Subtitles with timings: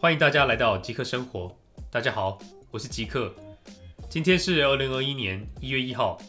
[0.00, 1.56] 欢迎大家来到极客生活。
[1.90, 2.38] 大家好，
[2.70, 3.32] 我是极客。
[4.10, 6.20] 今天是二零二一年一月一号，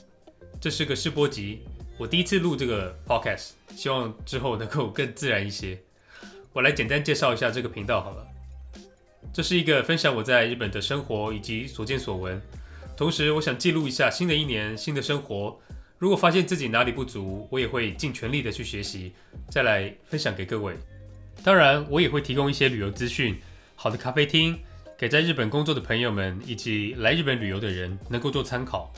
[0.62, 1.60] 这是个试播集，
[1.98, 5.78] 我第一次录这个 podcast，希望之后能够更自然一些。
[6.54, 8.26] 我来简单介绍一下这个频道好了。
[9.34, 12.42] 这是一个分享我在日本的生活以及所见所闻，
[12.98, 15.60] 同时我想记录一下新的一年新的生活。
[15.98, 19.14] 如果发现自己哪里不足，我也会尽全力的去学习，
[19.50, 20.76] 再来分享给各位。
[21.44, 23.38] 当然，我也会提供一些旅游资讯。
[23.76, 24.58] 好的咖啡厅，
[24.98, 28.94] 给在日本工作的朋友们以及来日本旅游的人能够做参考。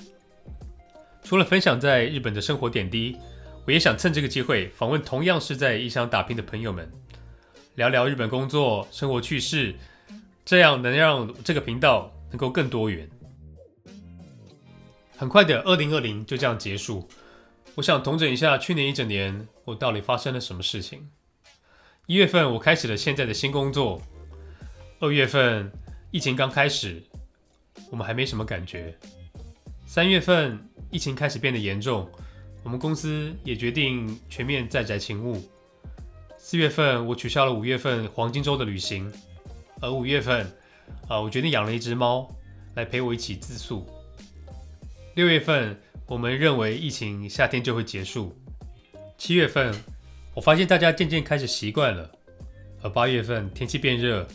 [1.24, 3.18] 除了分享在日本的生活点滴，
[3.66, 6.90] 我也想趁这个机会访问同样是在异乡打拼的朋友们，
[7.76, 9.76] 聊聊日本工作生活趣事，
[10.46, 13.10] 这样能让这个频道能够更多元。
[15.20, 17.10] 很快的，二零二零就这样结束，
[17.74, 21.10] 我想统整一下去年一整年我到底发生了什么事情。
[22.06, 24.00] 一月份，我开始了现在的新工作。
[25.00, 25.72] 二月份
[26.12, 27.02] 疫情刚开始，
[27.90, 28.96] 我们还没什么感觉。
[29.88, 32.08] 三月份疫情开始变得严重，
[32.62, 35.44] 我们公司也决定全面在宅勤务。
[36.38, 39.12] 四月份我取消了五月份黄金周的旅行，
[39.82, 40.46] 而五月份
[41.08, 42.30] 啊，我决定养了一只猫
[42.76, 43.84] 来陪我一起自宿。
[45.18, 48.38] 六月份我们认为疫情夏天就会结束。
[49.18, 49.74] 七月份
[50.36, 52.12] 我发现大家渐渐开始习惯了，
[52.84, 54.28] 而八月份天气变热。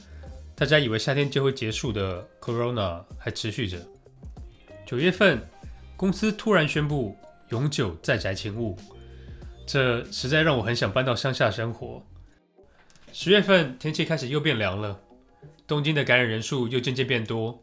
[0.56, 3.78] 大家以为夏天就会结束的 Corona 还持续着。
[4.84, 5.40] 九月份，
[5.96, 7.16] 公司突然宣布
[7.50, 8.76] 永久在宅勤务，
[9.64, 12.04] 这实在让我很想搬到乡下生活。
[13.12, 15.00] 十月份，天气开始又变凉了，
[15.64, 17.56] 东京的感染人数又渐渐变多，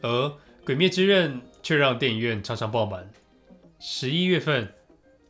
[0.00, 0.08] 而
[0.70, 3.10] 《鬼灭之刃》却让电影院常常爆满。
[3.80, 4.72] 十一月份，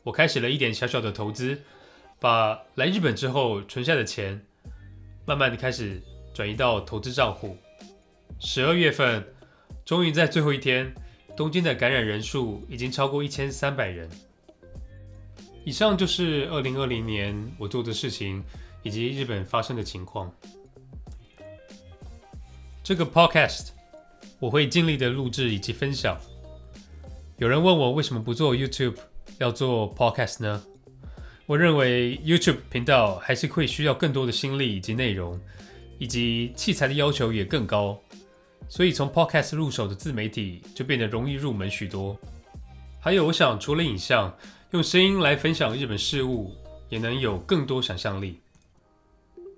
[0.02, 1.58] 我开始了一点小小的投资，
[2.19, 4.45] 把来日本之后存下的钱，
[5.24, 6.02] 慢慢的开始。
[6.34, 7.56] 转移到投资账户。
[8.39, 9.27] 十二月份，
[9.83, 10.95] 终于在最后一天，
[11.34, 14.06] 东京的感染人数已经超过一千三百人。
[15.64, 18.45] 以上就是二零二零年我做的事情
[18.83, 20.30] 以及日本发生的情况。
[22.84, 23.68] 这个 podcast
[24.40, 26.18] 我会尽力的录制以及分享。
[27.39, 28.96] 有人问我为什么不做 YouTube，
[29.39, 30.61] 要做 podcast 呢？
[31.46, 35.39] 我认为 YouTube 频道还是会需要更多的心力以及内容。
[36.02, 38.00] 以及器材的要求也更高，
[38.70, 42.18] 所以从 Podcast 入手的自媒体就变得容易入门许多。
[42.98, 44.34] 还有，我想除了影像，
[44.70, 46.55] 用声音来分享日本事物，
[46.89, 48.40] 也能有更多想象力。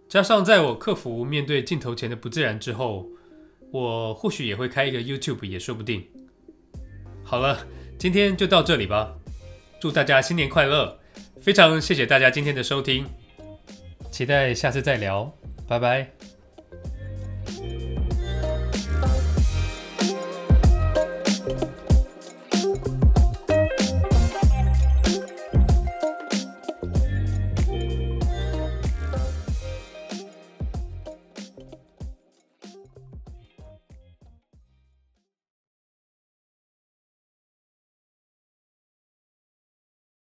[0.09, 3.06] 加上在我克服面对镜头前的不自然之后，
[3.72, 6.06] 我或许也会开一个 YouTube 也说不定。
[7.25, 7.66] 好了，
[7.99, 9.12] 今天就到这里吧。
[9.81, 10.97] 祝大家新年快乐！
[11.41, 13.05] 非常谢谢大家今天的收听，
[14.12, 15.33] 期待下次再聊，
[15.66, 16.22] 拜拜。